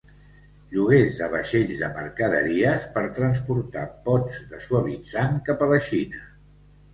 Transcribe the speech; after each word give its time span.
Lloguers 0.75 1.17
de 1.17 1.27
vaixells 1.33 1.75
de 1.81 1.89
mercaderies 1.97 2.87
per 2.95 3.03
transportar 3.19 3.85
pots 4.09 4.41
de 4.55 4.63
suavitzant 4.71 5.39
cap 5.51 5.63
a 5.67 5.69
la 5.75 5.81
Xina. 5.91 6.25